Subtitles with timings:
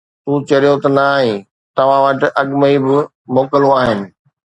[0.23, 1.37] تون چريو ته نه آهين؟
[1.75, 2.99] توهان وٽ اڳ ۾ ئي ٻه
[3.35, 3.99] موڪلون آهن.